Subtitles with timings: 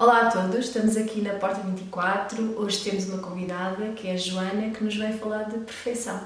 [0.00, 2.58] Olá a todos, estamos aqui na Porta 24.
[2.58, 6.18] Hoje temos uma convidada que é a Joana que nos vem falar de perfeição.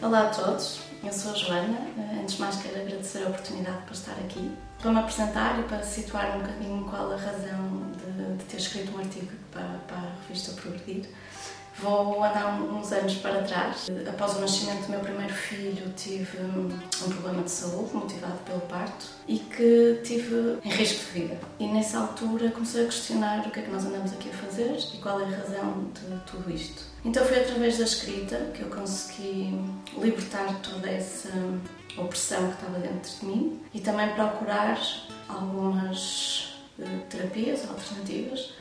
[0.00, 1.78] Olá a todos, eu sou a Joana.
[2.16, 5.82] Antes de mais, quero agradecer a oportunidade por estar aqui, para me apresentar e para
[5.82, 10.14] situar um bocadinho qual a razão de, de ter escrito um artigo para, para a
[10.28, 11.08] revista Progredir.
[11.78, 13.88] Vou andar uns anos para trás.
[14.08, 19.06] Após o nascimento do meu primeiro filho, tive um problema de saúde motivado pelo parto
[19.26, 21.40] e que tive em risco de vida.
[21.58, 24.76] E nessa altura comecei a questionar o que é que nós andamos aqui a fazer
[24.94, 26.82] e qual é a razão de tudo isto.
[27.04, 29.58] Então foi através da escrita que eu consegui
[29.96, 31.30] libertar toda essa
[31.96, 34.78] opressão que estava dentro de mim e também procurar
[35.28, 38.54] algumas eh, terapias alternativas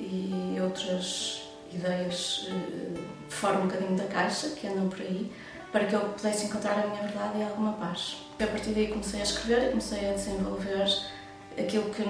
[0.00, 2.98] e outras ideias uh,
[3.28, 5.32] fora um bocadinho da caixa, que andam por aí,
[5.72, 8.18] para que eu pudesse encontrar a minha verdade e alguma paz.
[8.40, 10.86] A partir daí comecei a escrever e comecei a desenvolver
[11.58, 12.04] aquilo que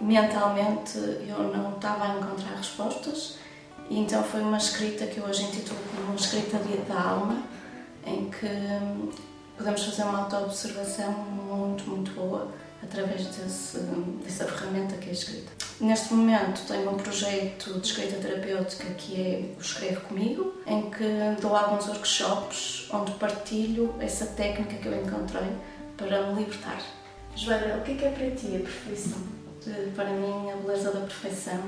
[0.00, 3.38] mentalmente eu não estava a encontrar respostas
[3.90, 7.42] e então foi uma escrita que eu hoje intitulo como uma escrita da alma,
[8.04, 9.10] em que hum,
[9.56, 12.48] podemos fazer uma auto-observação muito, muito boa
[12.82, 13.78] através desse,
[14.22, 15.67] dessa ferramenta que é escrita.
[15.80, 21.40] Neste momento tenho um projeto de escrita terapêutica que é o Escreve Comigo, em que
[21.40, 25.48] dou alguns workshops onde partilho essa técnica que eu encontrei
[25.96, 26.82] para me libertar.
[27.36, 29.18] Joana, o que é, que é para ti a perfeição?
[29.94, 31.60] Para mim, a beleza da perfeição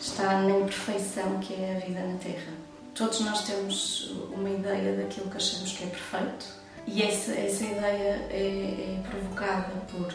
[0.00, 2.52] está na imperfeição que é a vida na Terra.
[2.94, 6.46] Todos nós temos uma ideia daquilo que achamos que é perfeito
[6.86, 10.08] e essa, essa ideia é, é provocada por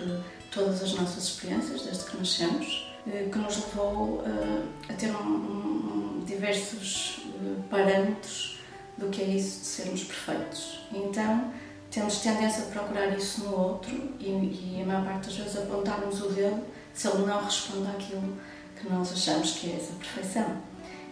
[0.51, 6.23] todas as nossas experiências desde que nascemos que nos levou eh, a ter um, um,
[6.25, 8.59] diversos eh, parâmetros
[8.97, 10.79] do que é isso de sermos perfeitos.
[10.91, 11.51] Então,
[11.91, 16.21] temos tendência a procurar isso no outro e, e a maior parte das vezes apontarmos
[16.21, 18.37] o dedo se ele não responde àquilo
[18.79, 20.57] que nós achamos que é essa perfeição.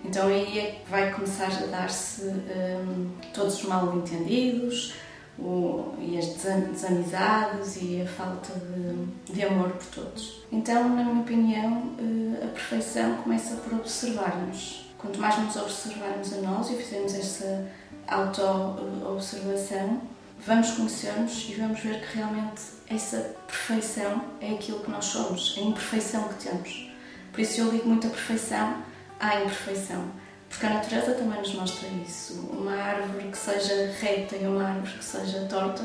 [0.04, 4.96] Então aí é que vai começar a dar-se um, todos os mal entendidos,
[5.42, 10.44] o, e as desamizades e a falta de, de, amor por todos.
[10.52, 14.92] Então, na minha opinião, eh, a perfeição começa por observar-nos.
[14.98, 17.68] Quanto mais nos observarmos a nós e fizermos esta
[18.08, 20.02] auto-observação,
[20.46, 25.62] vamos conhecer-nos e vamos ver que realmente essa perfeição é aquilo que nós somos, a
[25.62, 26.92] imperfeição que temos.
[27.32, 28.84] Por isso eu ligo muito a perfeição
[29.20, 32.34] à imperfeição porque a natureza também nos mostra isso.
[32.52, 35.82] Uma árvore que seja reta e uma árvore que seja torta,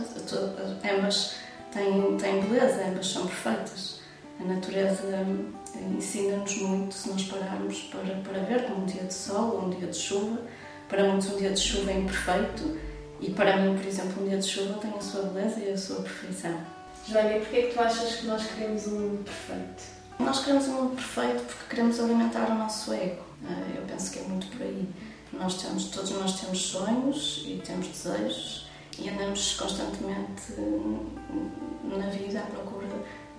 [0.93, 1.37] ambas
[1.73, 4.01] têm, têm beleza, ambas são perfeitas.
[4.41, 9.15] A natureza eh, ensina-nos muito se nós pararmos para, para ver como um dia de
[9.15, 10.43] sol ou um dia de chuva.
[10.89, 12.79] Para muitos, um dia de chuva é imperfeito
[13.21, 15.79] e para mim, por exemplo, um dia de chuva tem a sua beleza e a
[15.79, 16.61] sua perfeição.
[17.09, 19.97] Joana, e porquê é que tu achas que nós queremos um mundo perfeito?
[20.19, 23.23] Nós queremos um mundo perfeito porque queremos alimentar o nosso ego.
[23.45, 24.89] Eh, eu penso que é muito por aí.
[25.33, 28.67] Nós temos, todos nós temos sonhos e temos desejos
[28.99, 30.55] e andamos constantemente
[31.85, 32.87] na vida à procura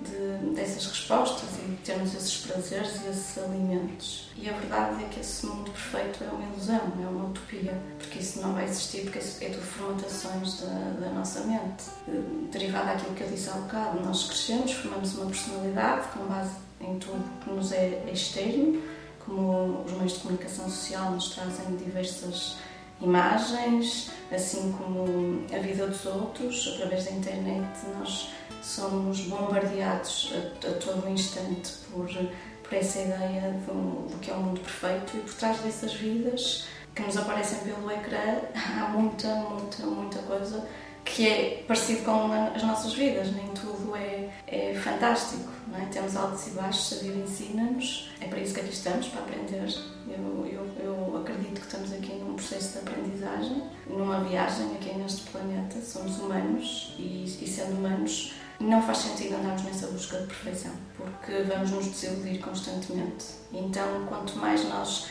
[0.02, 4.30] de, dessas respostas e termos esses prazeres e esses alimentos.
[4.38, 8.20] E a verdade é que esse mundo perfeito é uma ilusão, é uma utopia, porque
[8.20, 11.86] isso não vai existir, porque é tudo formatações da, da nossa mente.
[12.08, 12.22] Eh,
[12.52, 17.00] derivado daquilo que eu disse há bocado, nós crescemos, formamos uma personalidade com base em
[17.00, 18.82] tudo que nos é externo
[19.28, 22.58] como os meios de comunicação social nos trazem diversas
[23.02, 27.68] imagens, assim como a vida dos outros, através da internet,
[28.00, 28.32] nós
[28.64, 34.38] somos bombardeados a, a todo instante por, por essa ideia do, do que é o
[34.38, 36.66] um mundo perfeito e por trás dessas vidas
[36.96, 40.66] que nos aparecem pelo ecrã há muita, muita, muita coisa
[41.08, 45.50] que é parecido com as nossas vidas, nem tudo é, é fantástico.
[45.76, 45.86] É?
[45.86, 49.68] Temos altos e baixos, a vida ensina-nos, é para isso que aqui estamos, para aprender.
[50.08, 55.30] Eu, eu, eu acredito que estamos aqui num processo de aprendizagem, numa viagem aqui neste
[55.30, 55.80] planeta.
[55.82, 61.44] Somos humanos e, e sendo humanos, não faz sentido andarmos nessa busca de perfeição, porque
[61.44, 63.26] vamos nos desiludir constantemente.
[63.52, 65.08] Então, quanto mais nós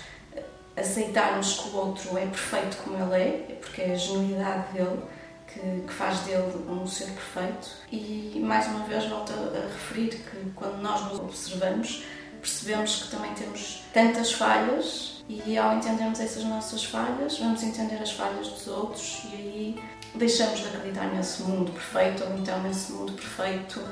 [0.77, 5.01] aceitarmos que o outro é perfeito como ele é, porque é a genuidade dele,
[5.57, 7.69] que, que, faz dele um ser perfeito.
[7.91, 12.05] E mais uma vez volto a, a referir que quando nós nos observamos,
[12.41, 18.13] percebemos que também temos tantas falhas e ao entendermos essas nossas falhas, vamos entender as
[18.13, 19.83] falhas dos outros e aí
[20.15, 23.83] deixamos de acreditar nesse mundo perfeito ou então nesse mundo perfeito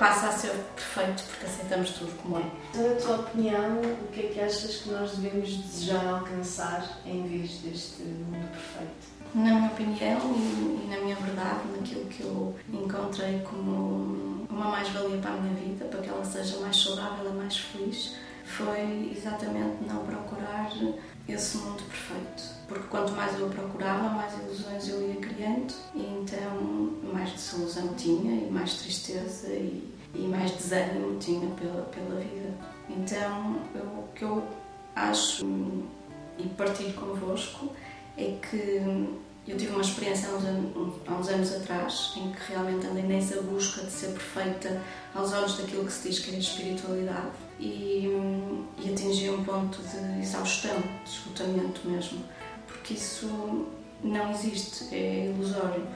[0.00, 2.42] passa a ser perfeito porque aceitamos tudo como é.
[2.74, 7.50] Na tua opinião, o que é que achas que nós devemos desejar alcançar em vez
[7.58, 9.19] deste mundo perfeito?
[9.34, 15.54] Na minha opinião e, na minha verdade, naquilo encontrei como uma mais-valia para a minha
[15.54, 20.70] vida, para que ela seja mais saudável e mais feliz, foi exatamente não procurar
[21.28, 22.60] esse mundo perfeito.
[22.66, 28.32] Porque quanto mais eu procurava, mais ilusões eu ia criando, e então mais desilusão tinha,
[28.32, 32.52] e mais tristeza, e, e mais desânimo tinha pela, pela vida.
[32.88, 34.44] Então, eu, o que eu
[34.96, 35.46] acho
[36.38, 37.70] e partilho convosco
[38.20, 42.52] é que eu tive uma experiência há uns, anos, há uns, anos, atrás em que
[42.52, 44.80] realmente andei nessa busca de ser perfeita
[45.14, 48.06] aos olhos daquilo que se diz que é a espiritualidade e,
[48.78, 52.22] e atingi um ponto de exaustão, de esgotamento mesmo,
[52.68, 53.66] porque isso
[54.04, 55.86] não existe, é ilusório.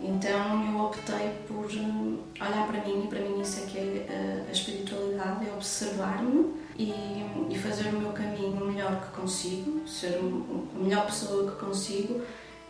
[0.00, 4.50] Então eu optei por olhar para mim e para mim isso é que é a,
[4.50, 6.92] espiritualidade, é observar-me e,
[7.50, 12.22] e, fazer o meu caminho o melhor que consigo, ser a melhor pessoa que consigo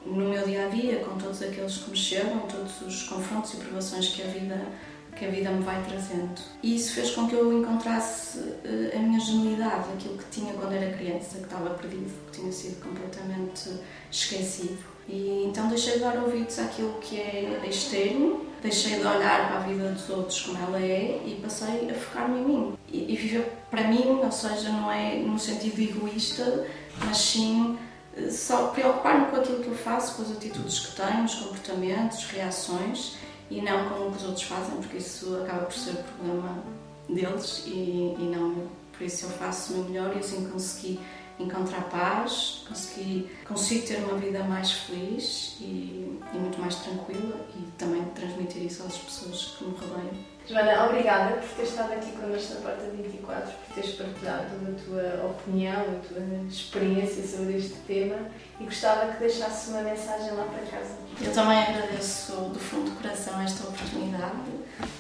[0.05, 3.56] no meu dia a dia, com todos aqueles que me chegam, todos os confrontos e
[3.56, 4.67] provações que a vida
[5.14, 6.40] que a vida me vai trazendo.
[6.62, 10.72] E isso fez com que eu encontrasse uh, a minha genuidade, aquilo que tinha quando
[10.72, 13.70] era criança, que estava perdido, que tinha sido completamente
[14.11, 14.78] esquecido.
[15.08, 19.61] E então deixei de dar ouvidos àquilo que é externo, deixei de olhar para a
[19.61, 22.78] vida dos outros como ela é e passei a focar-me em mim.
[22.90, 26.66] E, e viver para mim, ou seja, não é no sentido egoísta,
[27.05, 27.78] mas sim
[28.16, 32.25] eh, só preocupar-me com aquilo que eu faço, com as atitudes que tenho, os comportamentos,
[32.25, 33.16] reações
[33.50, 36.62] e não com o que os outros fazem, porque isso acaba por ser o problema
[37.08, 38.69] deles e, e não eu.
[38.93, 41.00] Por isso eu faço o meu melhor e assim consegui
[41.38, 47.70] encontrar paz, consegui, consigo ter uma vida mais feliz e, e muito mais tranquila e
[47.73, 50.34] também transmitir isso às pessoas que me rodeiam.
[50.46, 55.26] Joana, obrigada por ter estado aqui connosco na Porta 24, por teres partilhado a tua
[55.31, 58.17] opinião, a tua experiência sobre este tema
[58.61, 60.99] e gostava que deixasse uma mensagem lá para casa.
[61.19, 64.37] Eu também agradeço do fundo do coração esta oportunidade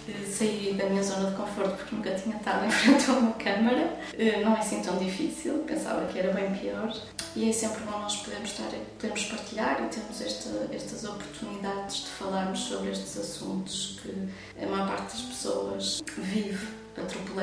[0.06, 3.32] de sair da minha zona de conforto porque nunca tinha estado em frente a uma
[3.32, 3.98] câmara.
[4.16, 6.90] Eh, não é assim tão difícil, pensava que era bem pior.
[7.36, 12.06] E é sempre bom nós podermos, estar, podermos partilhar e termos esta, estas oportunidades de
[12.10, 15.03] falarmos sobre estes assuntos que a maior parte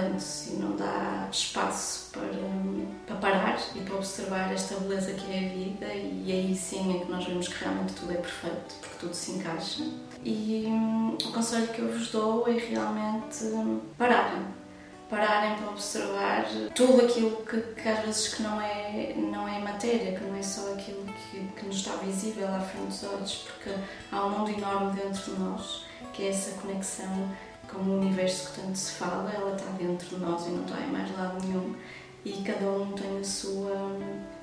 [0.02, 2.28] atropelando-se e não dá espaço para,
[3.06, 7.06] para parar e para observar esta beleza que é a vida e aí sim é
[7.06, 9.84] que nós vemos que realmente tudo é perfeito, porque tudo se encaixa.
[10.24, 14.62] E hum, o conselho que eu vos dou é realmente hum, pararem.
[15.10, 20.18] Pararem para observar tudo aquilo que, que, às vezes que não é, não é matéria,
[20.18, 23.78] que não é só aquilo que, que nos está visível à frente dos olhos, porque
[24.10, 27.30] há um mundo enorme dentro de nós, que é essa conexão
[27.72, 30.80] como o universo que tanto se fala, ela está dentro de nós e não está
[30.80, 31.76] em mais lado nenhum.
[32.24, 33.98] E cada um tem a sua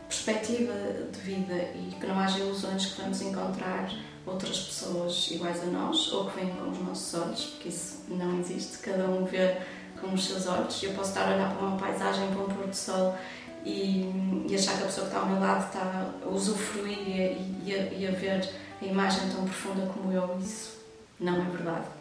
[0.08, 0.72] perspectiva
[1.12, 3.90] de vida e que não haja ilusões que vamos encontrar
[4.26, 8.40] outras pessoas iguais a nós ou que venham com os nossos olhos, porque isso não
[8.40, 8.78] existe.
[8.78, 9.58] Cada um vê
[10.00, 10.82] com os seus olhos.
[10.82, 13.16] Eu posso estar a olhar para uma paisagem, para um pôr do sol
[13.64, 17.62] e, e achar que a pessoa que está ao meu lado está a usufruir e,
[17.64, 18.48] e, a, e a ver
[18.80, 20.36] a imagem tão profunda como eu.
[20.40, 20.78] Isso
[21.20, 21.97] não é verdade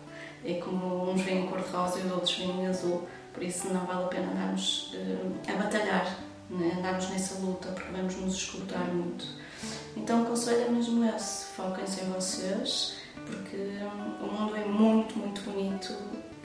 [0.48, 4.06] é como uns vêm cor-de-rosa e os outros vêm em azul, por isso não vale
[4.06, 6.76] a pena andarmos uh, a batalhar, né?
[6.80, 9.26] andarmos nessa luta, porque vamos nos escutar muito.
[9.96, 12.96] Então o conselho é mesmo esse, foquem-se em vocês,
[13.26, 15.94] porque um, o mundo é muito, muito bonito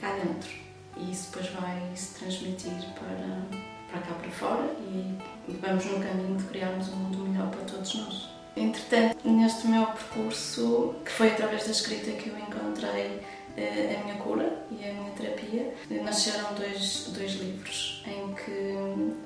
[0.01, 0.63] cá dentro
[0.97, 5.17] e isso depois vai se transmitir para, para cá para fora e
[5.61, 8.29] vamos no caminho de criarmos um mundo melhor para todos nós.
[8.55, 13.19] Entretanto, neste meu percurso, que foi através da escrita que eu encontrei
[13.57, 18.75] a minha cura e a minha terapia, nasceram dois, dois livros em que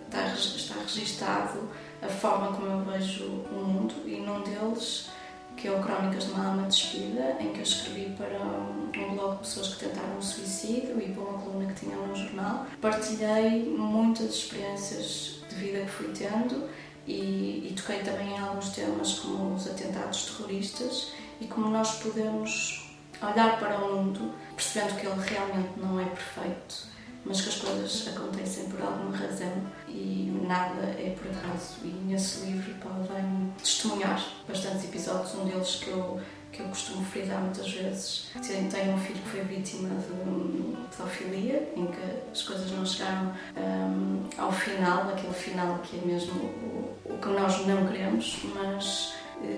[0.05, 1.69] está, está registado
[2.01, 5.10] a forma como eu vejo o mundo e num deles
[5.57, 9.38] que é o Crónicas de uma Alma Despida, em que eu escrevi para um, blog
[9.38, 12.67] de pessoas que tentaram o suicídio e para uma coluna que tinha no jornal.
[12.79, 16.69] Partilhei muitas experiências de vida que fui tendo
[17.07, 22.87] e, e toquei também em alguns temas como os atentados terroristas e como nós podemos
[23.21, 26.88] olhar para o mundo percebendo que ele realmente não é perfeito,
[27.25, 29.53] mas que as coisas acontecem por alguma razão
[29.88, 31.75] e nada é por acaso.
[31.83, 36.19] E nesse livro podem testemunhar bastantes episódios, um deles que eu
[36.51, 38.31] que eu costumo frisar muitas vezes.
[38.41, 44.24] Tenho um filho que foi vítima de pedofilia, em que as coisas não chegaram um,
[44.38, 49.13] ao final, aquele final que é mesmo o, o que nós não queremos, mas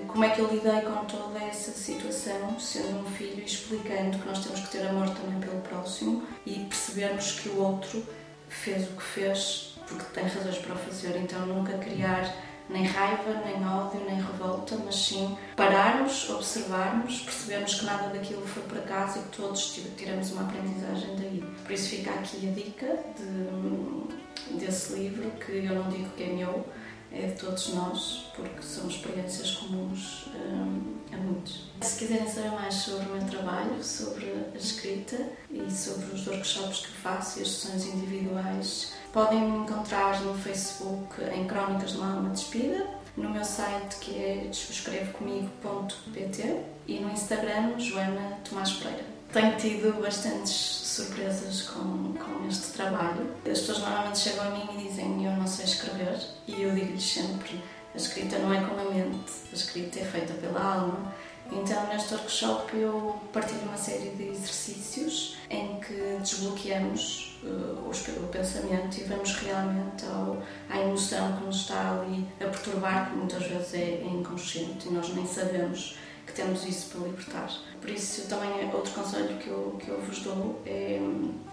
[0.06, 4.44] como é que eu lidei com toda essa situação, sendo um filho, explicando que nós
[4.44, 8.04] temos que ter amor também pelo próximo e percebermos que o outro
[8.48, 12.32] fez o que fez porque tem razões para o fazer, então nunca criar
[12.68, 18.62] nem raiva, nem ódio, nem revolta, mas sim pararmos, observarmos, percebermos que nada daquilo foi
[18.62, 21.44] por acaso e que todos tiramos uma aprendizagem daí.
[21.64, 26.26] Por isso fica aqui a dica de, desse livro, que eu não digo que é
[26.28, 26.64] meu,
[27.12, 31.68] é de todos nós, porque são experiências comuns um, a muitos.
[31.80, 35.16] Se quiserem saber mais sobre o meu trabalho, sobre a escrita
[35.50, 41.20] e sobre os workshops que faço e as sessões individuais, podem me encontrar no Facebook
[41.34, 42.86] em Crónicas de uma Alma Despida,
[43.16, 49.09] no meu site que é escrevecomigo.pt e no Instagram Joana Tomás Pereira.
[49.32, 53.30] Tenho tido bastantes surpresas com, com este trabalho.
[53.44, 56.18] As pessoas normalmente chegam a mim e dizem eu não sei escrever
[56.48, 57.60] e eu digo-lhes sempre
[57.92, 61.12] a escrita não é com a mente, a escrita é feita pela alma.
[61.50, 68.98] Então, neste workshop, eu partilho uma série de exercícios em que desbloqueamos uh, o pensamento
[68.98, 73.74] e vamos realmente ao, à emoção que nos está ali a perturbar, que muitas vezes
[73.74, 75.96] é inconsciente e nós nem sabemos
[76.30, 77.50] que temos isso para libertar.
[77.80, 81.00] Por isso, também outro conselho que eu, que eu vos dou é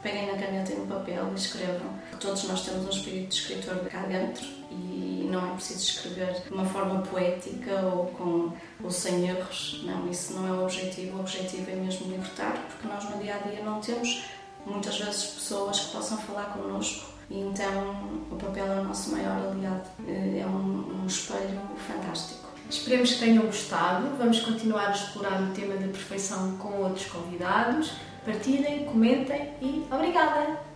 [0.04, 1.90] peguem na caneta e no papel e escrevam.
[2.20, 6.54] Todos nós temos um espírito de escritor cá dentro e não é preciso escrever de
[6.54, 8.54] uma forma poética ou, com,
[8.84, 9.82] ou sem erros.
[9.84, 11.18] Não, isso não é o objetivo.
[11.18, 14.26] O objetivo é mesmo libertar, porque nós no dia a dia não temos
[14.66, 19.52] muitas vezes pessoas que possam falar connosco e então o papel é o nosso maior
[19.52, 19.90] aliado.
[20.08, 22.48] É um, um espelho fantástico.
[22.70, 24.18] Esperemos que tenham gostado.
[24.18, 27.94] Vamos continuar a explorar o tema da perfeição com outros convidados.
[28.26, 30.67] Partilhem, comentem e obrigada!